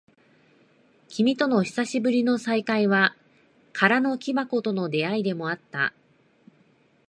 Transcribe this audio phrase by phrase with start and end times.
[1.09, 3.15] 君との久しぶりの再会は、
[3.71, 5.93] 空の木箱との出会いでもあった。